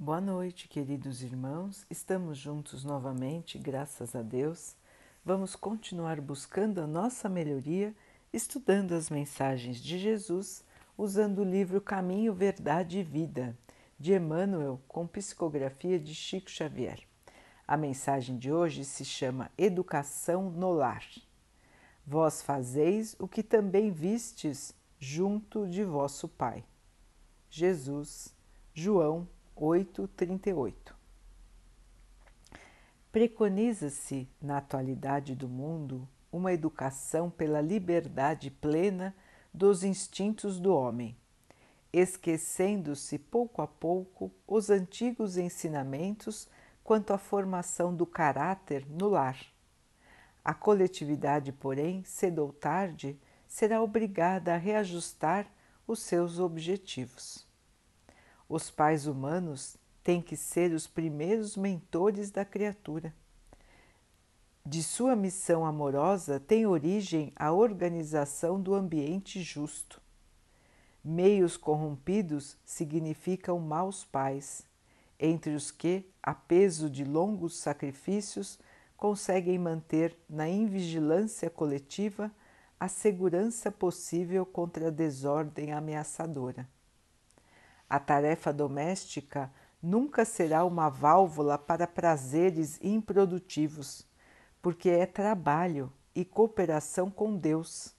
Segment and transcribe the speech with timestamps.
[0.00, 1.84] Boa noite, queridos irmãos.
[1.90, 4.76] Estamos juntos novamente, graças a Deus.
[5.24, 7.92] Vamos continuar buscando a nossa melhoria,
[8.32, 10.62] estudando as mensagens de Jesus,
[10.96, 13.58] usando o livro Caminho, Verdade e Vida,
[13.98, 17.00] de Emmanuel, com psicografia de Chico Xavier.
[17.66, 21.04] A mensagem de hoje se chama Educação no Lar.
[22.06, 26.64] Vós fazeis o que também vistes junto de vosso Pai.
[27.50, 28.32] Jesus,
[28.72, 29.26] João
[29.60, 30.94] 8:38.
[33.10, 39.14] Preconiza-se na atualidade do mundo uma educação pela liberdade plena
[39.52, 41.16] dos instintos do homem,
[41.92, 46.48] esquecendo-se pouco a pouco os antigos ensinamentos
[46.84, 49.40] quanto à formação do caráter no lar.
[50.44, 53.18] A coletividade, porém, cedo ou tarde,
[53.48, 55.50] será obrigada a reajustar
[55.86, 57.47] os seus objetivos.
[58.48, 63.12] Os pais humanos têm que ser os primeiros mentores da criatura.
[64.64, 70.00] De sua missão amorosa tem origem a organização do ambiente justo.
[71.04, 74.66] Meios corrompidos significam maus pais,
[75.18, 78.58] entre os que, a peso de longos sacrifícios,
[78.96, 82.30] conseguem manter na invigilância coletiva
[82.80, 86.68] a segurança possível contra a desordem ameaçadora.
[87.88, 89.50] A tarefa doméstica
[89.82, 94.06] nunca será uma válvula para prazeres improdutivos,
[94.60, 97.94] porque é trabalho e cooperação com Deus.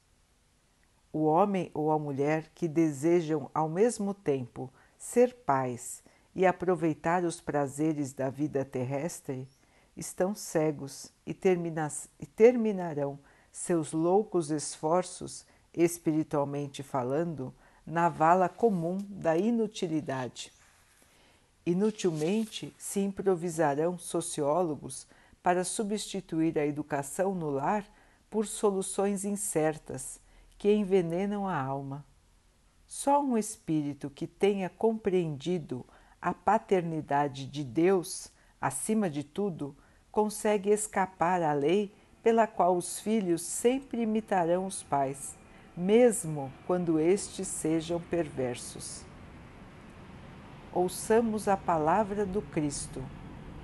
[1.11, 6.03] O homem ou a mulher que desejam ao mesmo tempo ser pais
[6.35, 9.47] e aproveitar os prazeres da vida terrestre
[9.97, 13.19] estão cegos e, termina e terminarão
[13.51, 17.53] seus loucos esforços, espiritualmente falando,
[17.89, 20.53] na vala comum da inutilidade.
[21.65, 25.07] Inutilmente se improvisarão sociólogos
[25.41, 27.85] para substituir a educação no lar
[28.29, 30.19] por soluções incertas
[30.57, 32.05] que envenenam a alma.
[32.87, 35.85] Só um espírito que tenha compreendido
[36.21, 39.75] a paternidade de Deus, acima de tudo,
[40.11, 45.38] consegue escapar à lei pela qual os filhos sempre imitarão os pais
[45.79, 49.05] mesmo quando estes sejam perversos.
[50.73, 53.01] Ouçamos a palavra do Cristo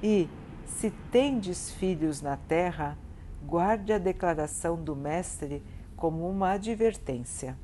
[0.01, 0.29] e,
[0.65, 2.97] se tendes filhos na terra,
[3.45, 5.61] guarde a declaração do Mestre
[5.97, 7.57] como uma advertência.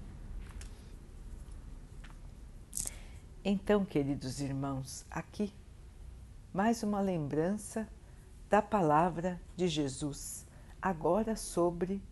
[3.44, 5.54] Então, queridos irmãos, aqui
[6.54, 7.88] mais uma lembrança
[8.50, 10.46] da palavra de Jesus,
[10.82, 12.04] agora sobre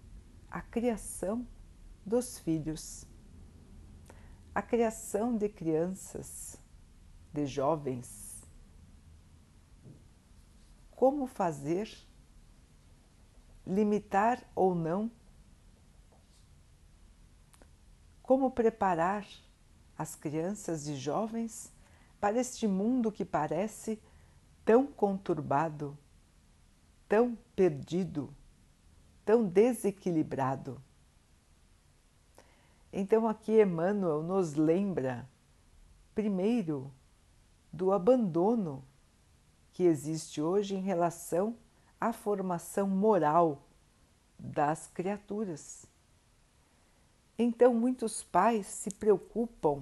[0.49, 1.45] a criação
[2.05, 3.05] dos filhos.
[4.53, 6.59] A criação de crianças,
[7.31, 8.43] de jovens.
[10.91, 11.89] Como fazer?
[13.65, 15.11] Limitar ou não?
[18.21, 19.25] Como preparar
[19.97, 21.71] as crianças e jovens
[22.19, 24.01] para este mundo que parece
[24.65, 25.97] tão conturbado,
[27.07, 28.33] tão perdido,
[29.23, 30.81] tão desequilibrado?
[33.01, 35.25] Então, aqui Emmanuel nos lembra,
[36.13, 36.91] primeiro,
[37.71, 38.83] do abandono
[39.71, 41.55] que existe hoje em relação
[41.97, 43.61] à formação moral
[44.37, 45.85] das criaturas.
[47.37, 49.81] Então, muitos pais se preocupam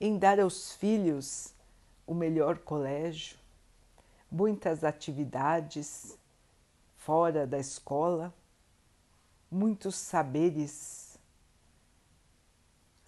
[0.00, 1.52] em dar aos filhos
[2.06, 3.36] o melhor colégio,
[4.30, 6.18] muitas atividades
[6.96, 8.32] fora da escola,
[9.50, 11.03] muitos saberes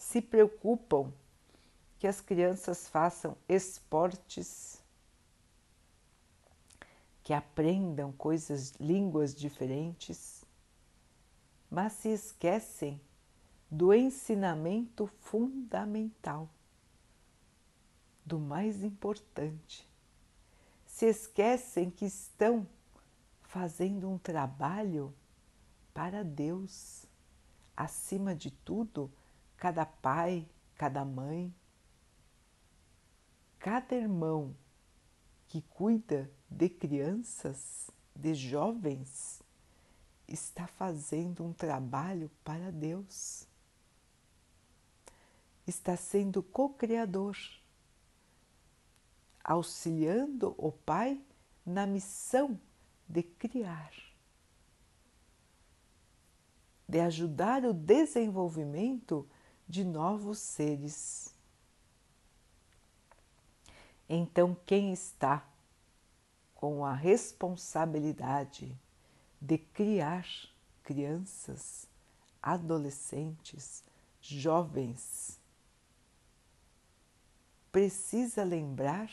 [0.06, 1.12] se preocupam
[1.98, 4.80] que as crianças façam esportes,
[7.24, 10.44] que aprendam coisas, línguas diferentes,
[11.68, 13.00] mas se esquecem
[13.68, 16.48] do ensinamento fundamental,
[18.24, 19.88] do mais importante.
[20.86, 22.64] Se esquecem que estão
[23.42, 25.12] fazendo um trabalho
[25.92, 27.06] para Deus,
[27.76, 29.10] acima de tudo,
[29.56, 31.54] cada pai, cada mãe,
[33.58, 34.54] cada irmão
[35.48, 39.42] que cuida de crianças, de jovens,
[40.28, 43.46] está fazendo um trabalho para Deus.
[45.66, 47.36] Está sendo co-criador,
[49.42, 51.20] auxiliando o Pai
[51.64, 52.60] na missão
[53.08, 53.92] de criar,
[56.88, 59.28] de ajudar o desenvolvimento
[59.68, 61.34] de novos seres.
[64.08, 65.44] Então, quem está
[66.54, 68.78] com a responsabilidade
[69.40, 70.26] de criar
[70.82, 71.88] crianças,
[72.40, 73.82] adolescentes,
[74.20, 75.40] jovens,
[77.70, 79.10] precisa lembrar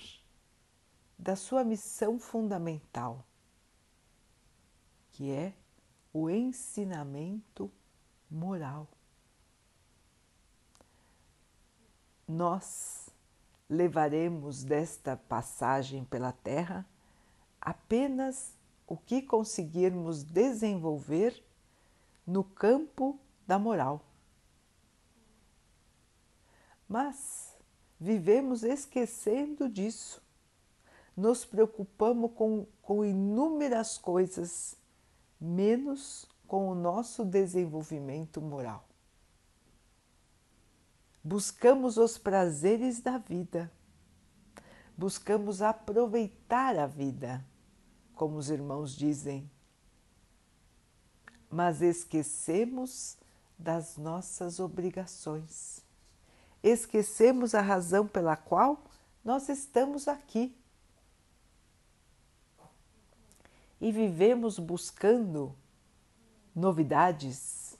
[1.17, 3.25] da sua missão fundamental,
[5.11, 5.53] que é
[6.13, 7.71] o ensinamento
[8.29, 8.87] moral.
[12.27, 13.09] Nós
[13.69, 16.85] levaremos desta passagem pela Terra
[17.59, 18.53] apenas
[18.87, 21.43] o que conseguirmos desenvolver
[22.25, 24.01] no campo da moral.
[26.87, 27.57] Mas
[27.99, 30.21] vivemos esquecendo disso.
[31.15, 34.75] Nos preocupamos com, com inúmeras coisas,
[35.39, 38.85] menos com o nosso desenvolvimento moral.
[41.23, 43.71] Buscamos os prazeres da vida,
[44.97, 47.45] buscamos aproveitar a vida,
[48.13, 49.49] como os irmãos dizem,
[51.49, 53.15] mas esquecemos
[53.57, 55.81] das nossas obrigações,
[56.61, 58.83] esquecemos a razão pela qual
[59.23, 60.53] nós estamos aqui.
[63.79, 65.55] E vivemos buscando
[66.53, 67.77] novidades,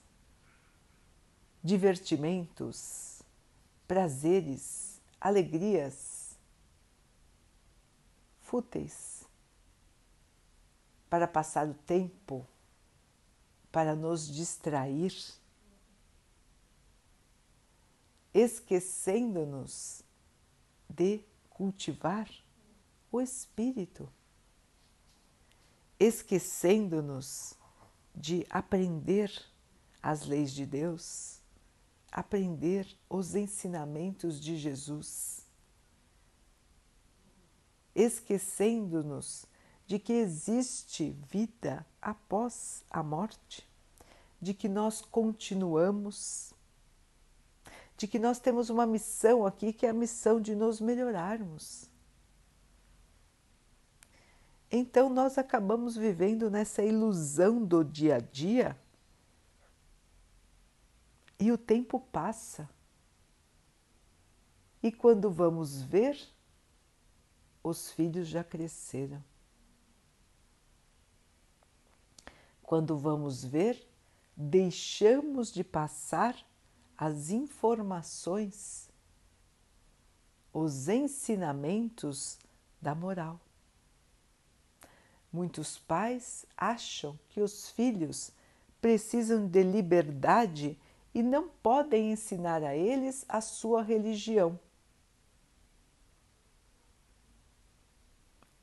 [1.62, 3.13] divertimentos,
[3.86, 6.36] prazeres, alegrias
[8.40, 9.24] fúteis
[11.08, 12.46] para passar o tempo,
[13.70, 15.12] para nos distrair,
[18.32, 20.02] esquecendo-nos
[20.88, 22.28] de cultivar
[23.10, 24.12] o espírito,
[25.98, 27.54] esquecendo-nos
[28.14, 29.30] de aprender
[30.02, 31.40] as leis de Deus,
[32.14, 35.44] aprender os ensinamentos de Jesus,
[37.92, 39.44] esquecendo-nos
[39.84, 43.68] de que existe vida após a morte,
[44.40, 46.54] de que nós continuamos,
[47.96, 51.90] de que nós temos uma missão aqui que é a missão de nos melhorarmos.
[54.70, 58.78] Então nós acabamos vivendo nessa ilusão do dia a dia
[61.38, 62.68] e o tempo passa.
[64.82, 66.18] E quando vamos ver,
[67.62, 69.22] os filhos já cresceram.
[72.62, 73.86] Quando vamos ver,
[74.36, 76.36] deixamos de passar
[76.96, 78.88] as informações,
[80.52, 82.38] os ensinamentos
[82.80, 83.40] da moral.
[85.32, 88.30] Muitos pais acham que os filhos
[88.80, 90.78] precisam de liberdade
[91.14, 94.58] e não podem ensinar a eles a sua religião.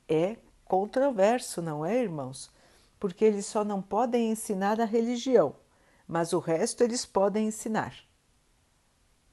[0.07, 2.51] É controverso, não é, irmãos?
[2.99, 5.55] Porque eles só não podem ensinar a religião,
[6.05, 7.95] mas o resto eles podem ensinar.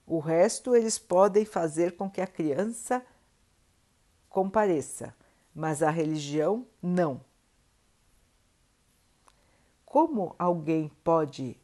[0.07, 3.05] O resto eles podem fazer com que a criança
[4.29, 5.15] compareça,
[5.53, 7.21] mas a religião não.
[9.85, 11.61] Como alguém pode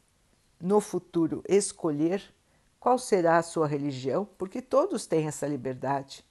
[0.65, 2.33] no futuro escolher
[2.79, 6.25] qual será a sua religião, porque todos têm essa liberdade.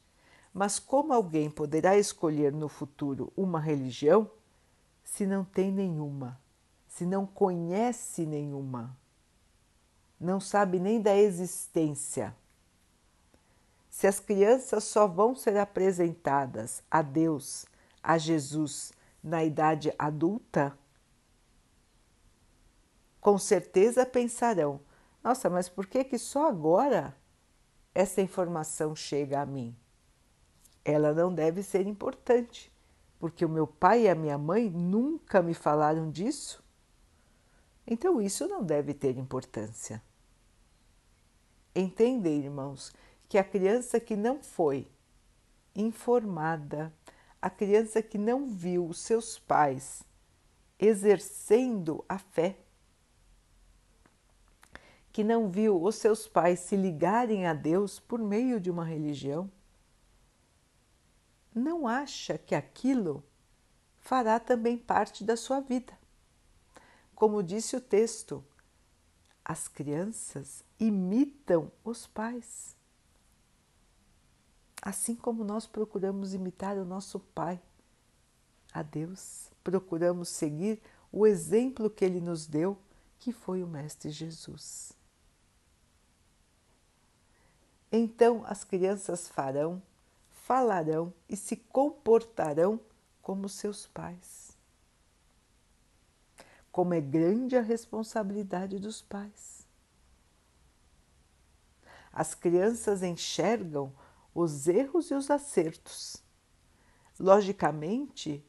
[0.53, 4.29] Mas como alguém poderá escolher no futuro uma religião
[5.05, 6.37] se não tem nenhuma,
[6.89, 8.99] se não conhece nenhuma,
[10.21, 12.35] não sabe nem da existência?
[13.89, 17.67] Se as crianças só vão ser apresentadas a Deus,
[18.03, 18.93] a Jesus,
[19.23, 20.77] na idade adulta,
[23.25, 24.83] com certeza pensarão:
[25.23, 27.17] nossa, mas por que, que só agora
[27.95, 29.75] essa informação chega a mim?
[30.85, 32.71] Ela não deve ser importante,
[33.19, 36.63] porque o meu pai e a minha mãe nunca me falaram disso.
[37.87, 40.03] Então isso não deve ter importância.
[41.75, 42.93] Entendem, irmãos,
[43.27, 44.87] que a criança que não foi
[45.75, 46.93] informada,
[47.41, 50.05] a criança que não viu os seus pais
[50.79, 52.59] exercendo a fé,
[55.15, 59.49] que não viu os seus pais se ligarem a Deus por meio de uma religião,
[61.55, 63.23] não acha que aquilo
[63.97, 65.97] fará também parte da sua vida.
[67.15, 68.45] Como disse o texto,
[69.45, 72.75] as crianças imitam os pais.
[74.83, 77.63] Assim como nós procuramos imitar o nosso Pai,
[78.73, 82.77] a Deus, procuramos seguir o exemplo que ele nos deu,
[83.21, 85.04] que foi o Mestre Jesus.
[87.97, 89.81] Então as crianças farão
[90.29, 92.81] falarão e se comportarão
[93.23, 94.59] como seus pais.
[96.73, 99.65] Como é grande a responsabilidade dos pais.
[102.13, 103.93] As crianças enxergam
[104.35, 106.17] os erros e os acertos.
[107.17, 108.45] Logicamente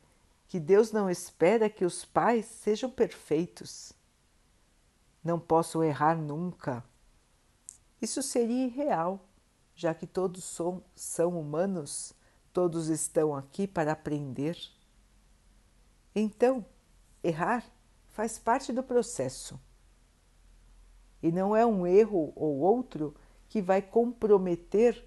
[0.47, 3.93] que Deus não espera que os pais sejam perfeitos.
[5.23, 6.83] Não posso errar nunca.
[8.01, 9.23] Isso seria irreal,
[9.75, 12.13] já que todos são, são humanos,
[12.53, 14.58] todos estão aqui para aprender.
[16.15, 16.65] Então,
[17.22, 17.65] errar
[18.08, 19.60] faz parte do processo.
[21.22, 23.13] E não é um erro ou outro
[23.50, 25.05] que vai comprometer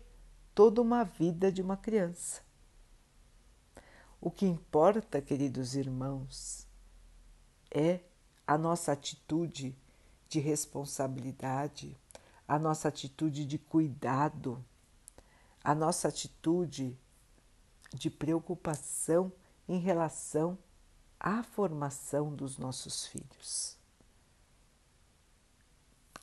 [0.54, 2.42] toda uma vida de uma criança.
[4.20, 6.66] O que importa, queridos irmãos,
[7.70, 8.00] é
[8.46, 9.76] a nossa atitude
[10.28, 11.96] de responsabilidade,
[12.48, 14.64] a nossa atitude de cuidado,
[15.62, 16.98] a nossa atitude
[17.94, 19.30] de preocupação
[19.68, 20.58] em relação
[21.20, 23.76] à formação dos nossos filhos.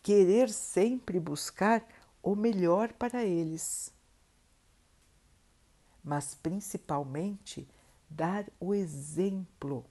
[0.04, 1.88] Querer sempre buscar
[2.22, 3.96] o melhor para eles
[6.06, 7.68] mas principalmente
[8.08, 9.84] dar o exemplo,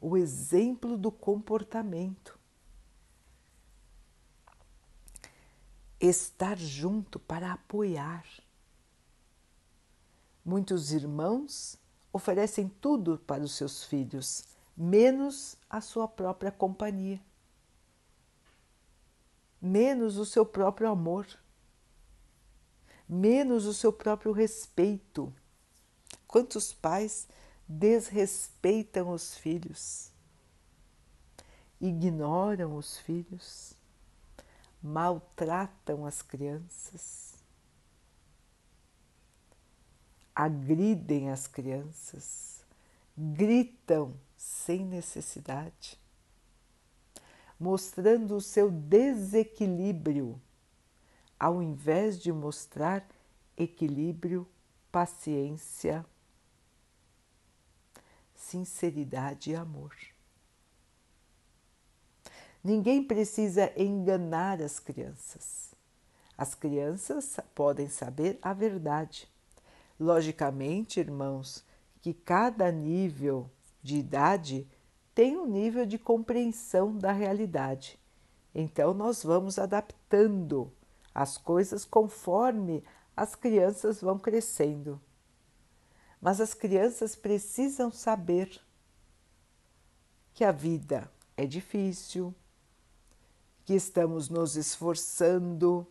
[0.00, 2.38] o exemplo do comportamento.
[6.00, 8.24] Estar junto para apoiar.
[10.44, 11.76] Muitos irmãos
[12.12, 14.44] oferecem tudo para os seus filhos,
[14.76, 17.20] menos a sua própria companhia,
[19.60, 21.26] menos o seu próprio amor
[23.10, 25.34] menos o seu próprio respeito.
[26.28, 27.26] Quantos pais
[27.66, 30.12] desrespeitam os filhos,
[31.80, 33.74] ignoram os filhos,
[34.82, 37.34] maltratam as crianças,
[40.34, 42.64] agridem as crianças,
[43.16, 45.98] gritam sem necessidade,
[47.58, 50.40] mostrando o seu desequilíbrio
[51.40, 53.08] ao invés de mostrar
[53.56, 54.46] equilíbrio,
[54.92, 56.04] paciência,
[58.34, 59.96] sinceridade e amor.
[62.62, 65.74] Ninguém precisa enganar as crianças.
[66.36, 69.28] As crianças podem saber a verdade.
[69.98, 71.64] Logicamente, irmãos,
[72.00, 73.50] que cada nível
[73.82, 74.68] de idade
[75.14, 77.98] tem um nível de compreensão da realidade.
[78.54, 80.72] Então, nós vamos adaptando
[81.14, 82.82] as coisas conforme
[83.16, 85.00] as crianças vão crescendo.
[86.20, 88.60] Mas as crianças precisam saber
[90.34, 92.34] que a vida é difícil,
[93.70, 95.86] que estamos nos esforçando,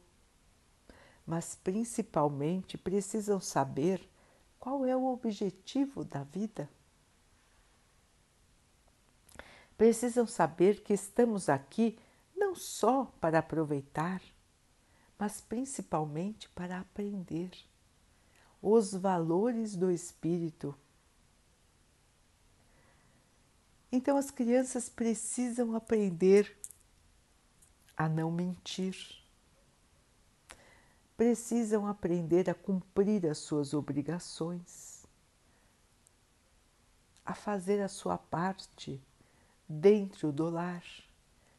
[1.25, 4.05] mas principalmente precisam saber
[4.59, 6.69] qual é o objetivo da vida.
[9.77, 11.97] Precisam saber que estamos aqui
[12.35, 14.21] não só para aproveitar,
[15.17, 17.51] mas principalmente para aprender
[18.61, 20.75] os valores do espírito.
[23.89, 26.58] Então as crianças precisam aprender
[27.99, 28.95] a não mentir,
[31.17, 35.05] precisam aprender a cumprir as suas obrigações,
[37.25, 39.03] a fazer a sua parte
[39.67, 40.81] dentro do lar,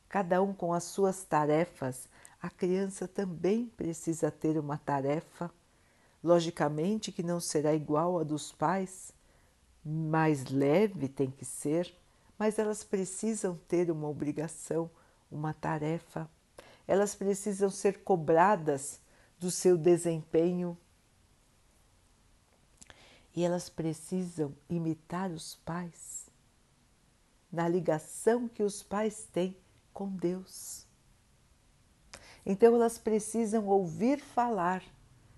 [0.08, 2.08] cada um com as suas tarefas.
[2.40, 5.52] A criança também precisa ter uma tarefa,
[6.24, 9.12] logicamente que não será igual à dos pais,
[9.84, 11.94] mais leve tem que ser,
[12.38, 14.90] mas elas precisam ter uma obrigação,
[15.30, 16.28] uma tarefa.
[16.86, 19.00] Elas precisam ser cobradas
[19.38, 20.76] do seu desempenho
[23.34, 26.28] e elas precisam imitar os pais
[27.50, 29.56] na ligação que os pais têm
[29.92, 30.86] com Deus.
[32.44, 34.82] Então elas precisam ouvir falar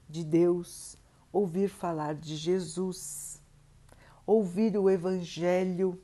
[0.08, 0.96] de Deus,
[1.32, 3.40] ouvir falar de Jesus,
[4.26, 6.00] ouvir o Evangelho.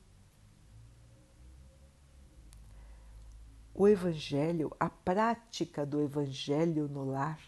[3.80, 7.40] O Evangelho, a prática do Evangelho no lar,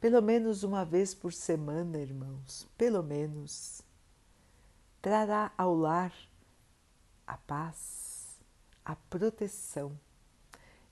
[0.00, 3.82] pelo menos uma vez por semana, irmãos, pelo menos,
[5.02, 6.12] trará ao lar
[7.26, 8.38] a paz,
[8.84, 9.98] a proteção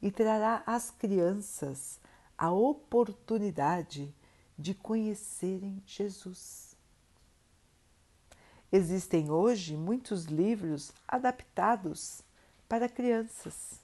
[0.03, 2.01] e trará às crianças
[2.37, 4.13] a oportunidade
[4.59, 6.77] de conhecerem Jesus.
[8.73, 12.21] Existem hoje muitos livros adaptados
[12.69, 13.84] para crianças.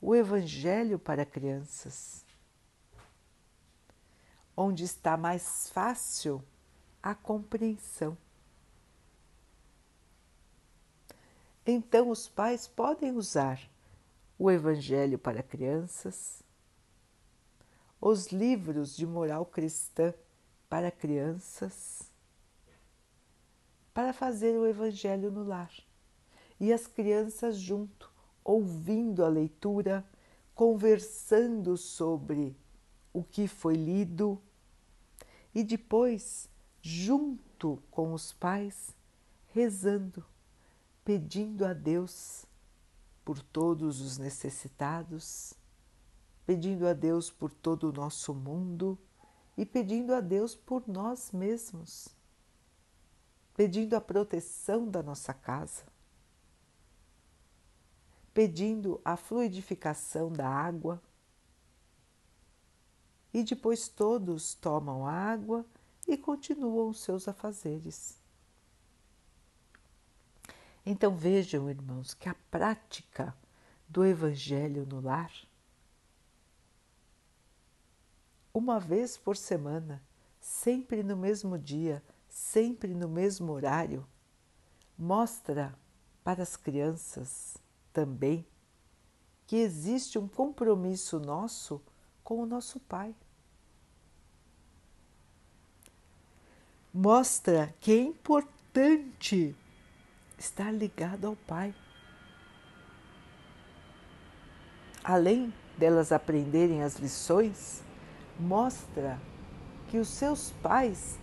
[0.00, 2.24] O Evangelho para crianças.
[4.60, 6.44] onde está mais fácil
[7.02, 8.16] a compreensão.
[11.66, 13.58] Então, os pais podem usar
[14.38, 16.42] o Evangelho para crianças,
[17.98, 20.12] os livros de moral cristã
[20.68, 22.10] para crianças,
[23.94, 25.72] para fazer o Evangelho no lar.
[26.58, 28.09] E as crianças junto,
[28.44, 30.04] ouvindo a leitura,
[30.54, 32.56] conversando sobre
[33.12, 34.40] o que foi lido
[35.54, 36.48] e depois,
[36.80, 38.94] junto com os pais,
[39.48, 40.24] rezando,
[41.04, 42.46] pedindo a Deus
[43.24, 45.54] por todos os necessitados,
[46.46, 48.98] pedindo a Deus por todo o nosso mundo
[49.56, 52.08] e pedindo a Deus por nós mesmos,
[53.54, 55.84] pedindo a proteção da nossa casa,
[58.32, 61.02] pedindo a fluidificação da água.
[63.32, 65.64] E depois todos tomam água
[66.06, 68.18] e continuam seus afazeres.
[70.84, 73.36] Então vejam, irmãos, que a prática
[73.88, 75.32] do Evangelho no lar,
[78.52, 80.02] uma vez por semana,
[80.40, 84.06] sempre no mesmo dia, sempre no mesmo horário,
[84.98, 85.74] mostra
[86.24, 87.56] para as crianças
[87.92, 88.46] também
[89.46, 91.82] que existe um compromisso nosso
[92.22, 93.14] com o nosso Pai.
[96.92, 99.56] Mostra que é importante
[100.38, 101.74] estar ligado ao Pai.
[105.02, 107.82] Além delas aprenderem as lições,
[108.38, 109.20] mostra
[109.88, 111.18] que os seus pais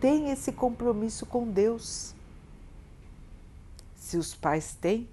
[0.00, 2.14] têm esse compromisso com Deus.
[3.96, 5.08] Se os pais têm,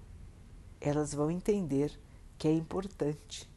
[0.79, 1.91] elas vão entender
[2.37, 3.49] que é importante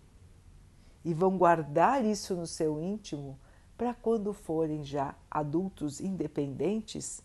[1.04, 3.38] e vão guardar isso no seu íntimo
[3.76, 7.22] para quando forem já adultos independentes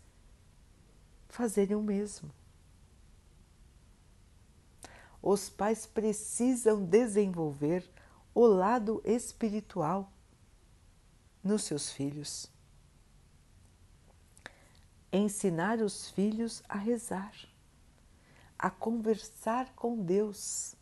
[1.27, 2.32] fazerem o mesmo.
[5.22, 7.88] Os pais precisam desenvolver
[8.33, 10.12] o lado espiritual
[11.44, 12.50] nos seus filhos.
[15.12, 17.33] Ensinar os filhos a rezar
[18.57, 20.75] a conversar com Deus,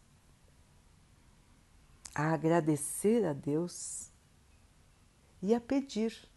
[2.13, 4.11] a agradecer a Deus
[5.41, 6.29] e a pedir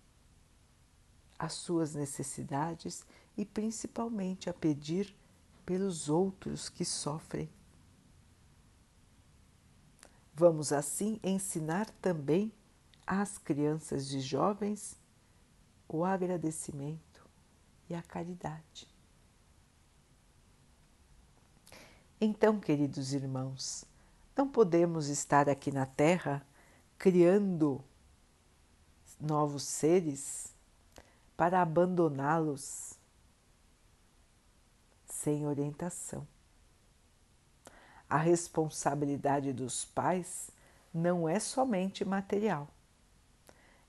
[1.38, 5.16] as suas necessidades e principalmente a pedir
[5.64, 7.48] pelos outros que sofrem.
[10.35, 12.53] Vamos assim ensinar também
[13.07, 14.98] às crianças e jovens
[15.88, 17.27] o agradecimento
[17.88, 18.98] e a caridade.
[22.21, 23.85] Então, queridos irmãos,
[24.37, 26.45] não podemos estar aqui na Terra
[26.99, 27.81] criando
[29.21, 30.53] novos seres
[31.37, 32.95] para abandoná-los
[35.07, 36.27] sem orientação.
[38.11, 40.51] A responsabilidade dos pais
[40.93, 42.69] não é somente material,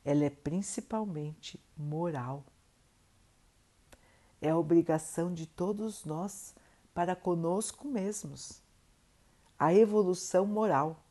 [0.06, 2.44] ela é principalmente moral.
[4.40, 6.54] É a obrigação de todos nós
[7.00, 8.62] para conosco mesmos,
[9.58, 11.02] a evolução moral.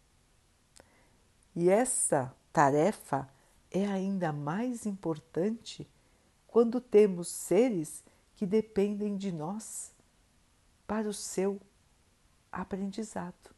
[1.57, 3.27] E essa tarefa
[3.71, 5.89] é ainda mais importante
[6.47, 8.05] quando temos seres
[8.37, 9.91] que dependem de nós
[10.87, 11.59] para o seu
[12.53, 13.55] aprendizado.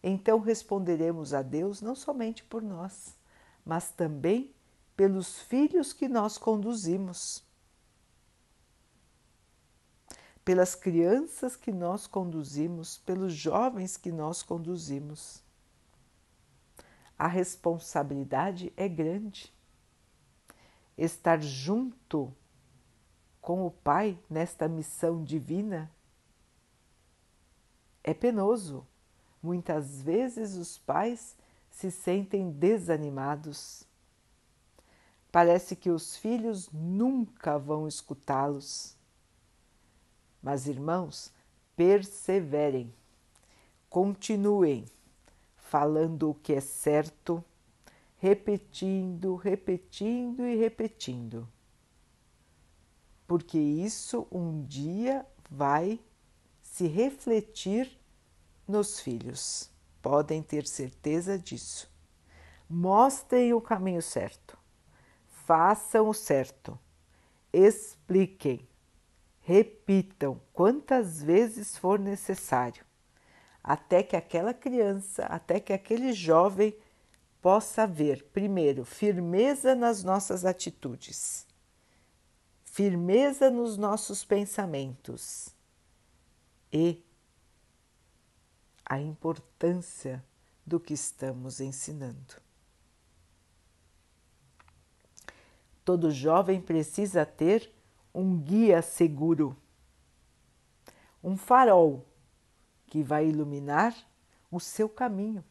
[0.00, 3.16] Então responderemos a Deus não somente por nós,
[3.64, 4.54] mas também
[4.96, 7.42] pelos filhos que nós conduzimos
[10.44, 15.42] pelas crianças que nós conduzimos, pelos jovens que nós conduzimos.
[17.18, 19.52] A responsabilidade é grande.
[20.98, 22.34] Estar junto
[23.40, 25.90] com o Pai nesta missão divina
[28.02, 28.86] é penoso.
[29.40, 31.36] Muitas vezes os pais
[31.70, 33.84] se sentem desanimados.
[35.30, 38.96] Parece que os filhos nunca vão escutá-los
[40.42, 41.32] mas, irmãos,
[41.76, 42.92] perseverem,
[43.88, 44.86] continuem
[45.56, 47.42] falando o que é certo,
[48.18, 51.48] repetindo, repetindo e repetindo.
[53.26, 56.00] Porque isso um dia vai
[56.62, 57.98] se refletir
[58.66, 59.70] nos filhos.
[60.00, 61.90] Podem ter certeza disso.
[62.68, 64.58] Mostrem o caminho certo,
[65.28, 66.78] façam o certo,
[67.52, 68.66] expliquem,
[69.44, 72.84] Repitam quantas vezes for necessário,
[73.62, 76.76] até que aquela criança, até que aquele jovem
[77.40, 81.44] possa haver, primeiro, firmeza nas nossas atitudes,
[82.64, 85.48] firmeza nos nossos pensamentos
[86.72, 87.04] e
[88.84, 90.24] a importância
[90.64, 92.40] do que estamos ensinando.
[95.84, 97.72] Todo jovem precisa ter
[98.14, 99.56] um guia seguro,
[101.22, 102.06] um farol
[102.86, 103.94] que vai iluminar
[104.50, 105.44] o seu caminho.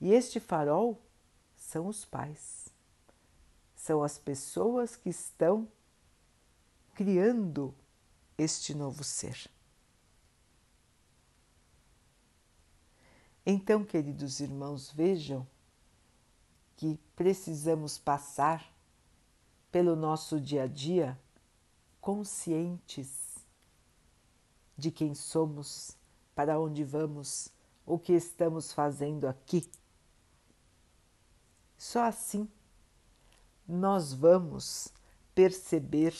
[0.00, 1.00] E este farol
[1.54, 2.68] são os pais,
[3.76, 5.68] são as pessoas que estão
[6.94, 7.74] criando
[8.36, 9.48] este novo ser.
[13.44, 15.46] Então, queridos irmãos, vejam
[16.76, 18.71] que precisamos passar
[19.72, 21.18] pelo nosso dia a dia
[21.98, 23.38] conscientes
[24.76, 25.96] de quem somos,
[26.34, 27.48] para onde vamos,
[27.86, 29.68] o que estamos fazendo aqui.
[31.78, 32.48] Só assim
[33.66, 34.92] nós vamos
[35.34, 36.14] perceber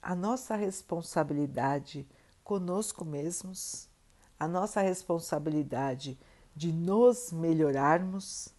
[0.00, 2.08] a nossa responsabilidade
[2.42, 3.88] conosco mesmos,
[4.38, 6.18] a nossa responsabilidade
[6.56, 8.54] de nos melhorarmos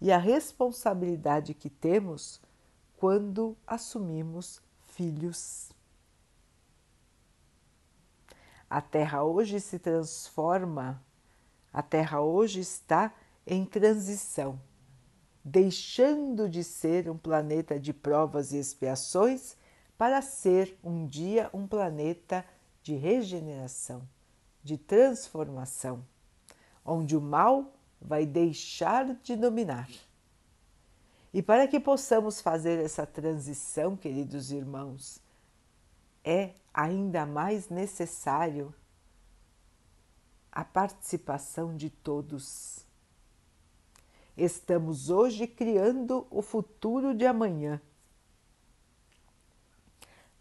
[0.00, 2.40] e a responsabilidade que temos
[2.96, 5.70] quando assumimos filhos.
[8.68, 11.02] A Terra hoje se transforma,
[11.72, 13.14] a Terra hoje está
[13.46, 14.60] em transição,
[15.44, 19.56] deixando de ser um planeta de provas e expiações
[19.96, 22.44] para ser um dia um planeta
[22.82, 24.02] de regeneração,
[24.62, 26.04] de transformação,
[26.84, 29.88] onde o mal vai deixar de dominar.
[31.32, 35.20] E para que possamos fazer essa transição, queridos irmãos,
[36.24, 38.74] é ainda mais necessário
[40.50, 42.86] a participação de todos.
[44.36, 47.80] Estamos hoje criando o futuro de amanhã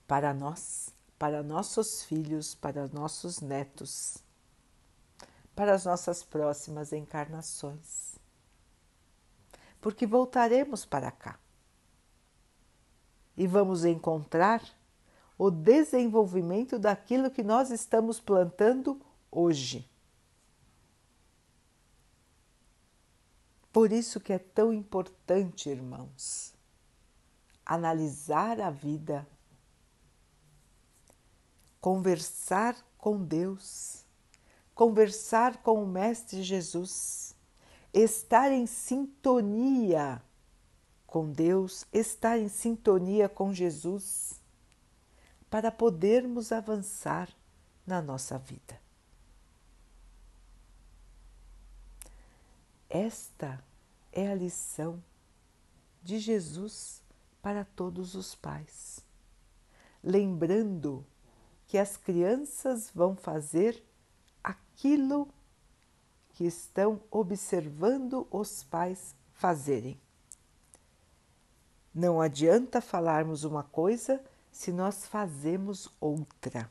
[0.07, 4.24] para nós, para nossos filhos, para nossos netos
[5.55, 8.15] para as nossas próximas encarnações.
[9.79, 11.39] Porque voltaremos para cá
[13.37, 14.61] e vamos encontrar
[15.37, 19.89] o desenvolvimento daquilo que nós estamos plantando hoje.
[23.71, 26.53] Por isso que é tão importante, irmãos,
[27.65, 29.27] analisar a vida,
[31.81, 34.04] conversar com Deus
[34.75, 37.33] conversar com o Mestre Jesus,
[37.93, 40.21] estar em sintonia
[41.07, 44.41] com Deus, estar em sintonia com Jesus,
[45.49, 47.29] para podermos avançar
[47.87, 48.77] na nossa vida.
[52.89, 53.63] Esta
[54.11, 55.01] é a lição
[56.03, 57.01] de Jesus
[57.41, 58.99] para todos os pais.
[60.03, 61.05] Lembrando
[61.65, 63.81] que as crianças vão fazer
[64.45, 65.27] aquilo
[66.29, 69.99] que estão observando os pais fazerem.
[71.93, 76.69] Não adianta falarmos uma coisa se nós fazemos outra.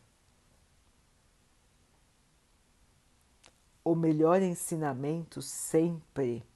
[3.83, 6.47] O melhor ensinamento sempre,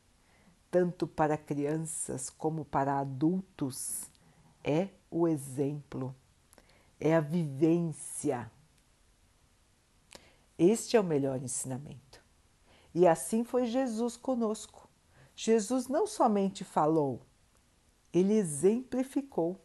[0.70, 4.08] tanto para crianças como para adultos,
[4.62, 6.14] é o exemplo,
[7.00, 8.50] é a vivência
[10.58, 12.20] este é o melhor ensinamento.
[12.94, 14.88] E assim foi Jesus conosco.
[15.36, 17.22] Jesus não somente falou,
[18.12, 19.60] ele exemplificou.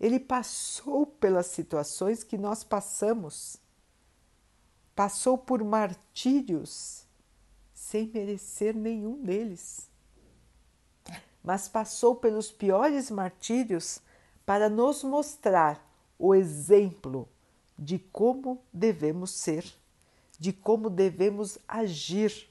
[0.00, 3.58] Ele passou pelas situações que nós passamos.
[4.94, 7.06] Passou por martírios
[7.72, 9.90] sem merecer nenhum deles.
[11.42, 14.00] Mas passou pelos piores martírios
[14.46, 15.84] para nos mostrar
[16.18, 17.28] o exemplo
[17.78, 19.64] de como devemos ser
[20.44, 22.50] de como devemos agir.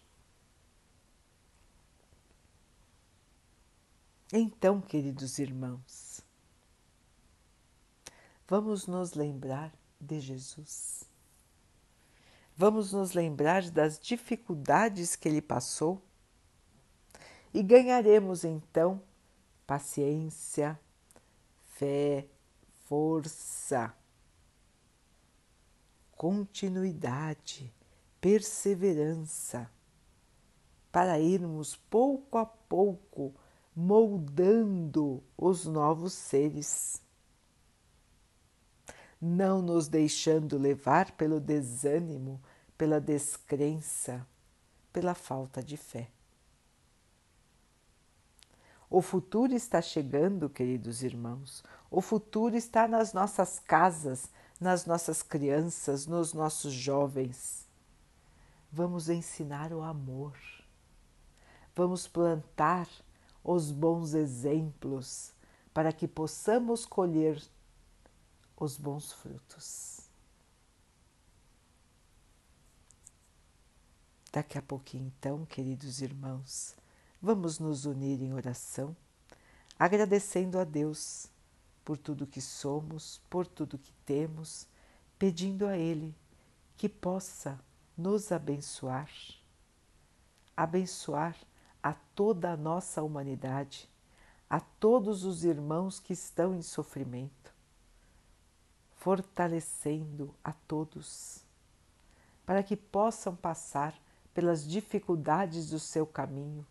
[4.32, 6.22] Então, queridos irmãos,
[8.48, 11.04] vamos nos lembrar de Jesus.
[12.58, 16.02] Vamos nos lembrar das dificuldades que ele passou
[17.54, 19.00] e ganharemos então
[19.68, 20.80] paciência,
[21.76, 22.28] fé,
[22.86, 23.96] força
[26.24, 27.74] continuidade,
[28.24, 29.70] perseverança,
[30.90, 33.36] para irmos pouco a pouco
[33.76, 37.02] moldando os novos seres,
[39.20, 42.42] não nos deixando levar pelo desânimo,
[42.78, 44.26] pela descrença,
[44.94, 46.10] pela falta de fé.
[48.90, 51.62] O futuro está chegando, queridos irmãos.
[51.92, 54.30] O futuro está nas nossas casas,
[54.62, 57.63] nas nossas crianças, nos nossos jovens.
[58.74, 60.36] Vamos ensinar o amor.
[61.76, 62.90] Vamos plantar
[63.42, 65.32] os bons exemplos
[65.74, 67.42] para que possamos colher
[68.58, 70.02] os bons frutos.
[74.32, 76.76] Daqui a pouquinho, então, queridos irmãos,
[77.26, 78.94] Vamos nos unir em oração,
[79.80, 81.28] agradecendo a Deus
[81.86, 84.68] por tudo que somos, por tudo que temos,
[85.18, 86.14] pedindo a Ele
[86.76, 87.58] que possa
[87.98, 89.10] nos abençoar,
[90.58, 91.38] abençoar
[91.82, 93.90] a toda a nossa humanidade,
[94.50, 97.54] a todos os irmãos que estão em sofrimento,
[98.96, 101.46] fortalecendo a todos,
[102.46, 103.94] para que possam passar
[104.34, 106.66] pelas dificuldades do seu caminho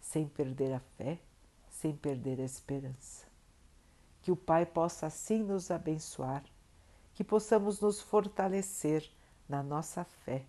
[0.00, 1.20] sem perder a fé,
[1.68, 3.26] sem perder a esperança.
[4.22, 6.44] Que o Pai possa assim nos abençoar,
[7.14, 9.10] que possamos nos fortalecer
[9.48, 10.46] na nossa fé,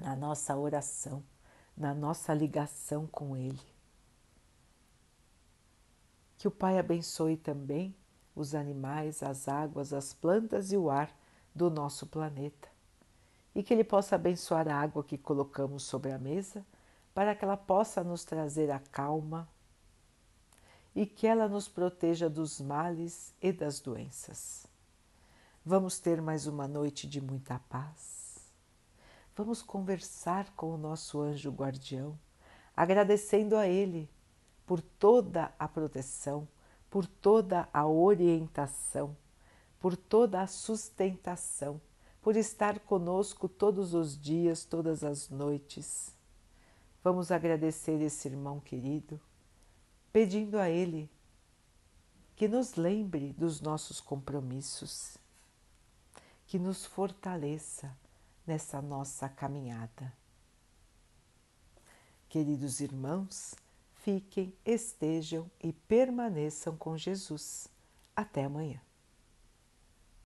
[0.00, 1.22] na nossa oração,
[1.76, 3.60] na nossa ligação com Ele.
[6.38, 7.94] Que o Pai abençoe também
[8.34, 11.14] os animais, as águas, as plantas e o ar
[11.54, 12.68] do nosso planeta.
[13.54, 16.64] E que Ele possa abençoar a água que colocamos sobre a mesa
[17.12, 19.48] para que ela possa nos trazer a calma
[20.94, 24.66] e que ela nos proteja dos males e das doenças.
[25.64, 28.19] Vamos ter mais uma noite de muita paz.
[29.40, 32.14] Vamos conversar com o nosso anjo guardião,
[32.76, 34.06] agradecendo a ele
[34.66, 36.46] por toda a proteção,
[36.90, 39.16] por toda a orientação,
[39.80, 41.80] por toda a sustentação,
[42.20, 46.14] por estar conosco todos os dias, todas as noites.
[47.02, 49.18] Vamos agradecer esse irmão querido,
[50.12, 51.10] pedindo a ele
[52.36, 55.16] que nos lembre dos nossos compromissos,
[56.46, 57.90] que nos fortaleça
[58.50, 60.12] nessa nossa caminhada.
[62.28, 63.54] Queridos irmãos,
[63.94, 67.68] fiquem, estejam e permaneçam com Jesus.
[68.14, 68.80] Até amanhã.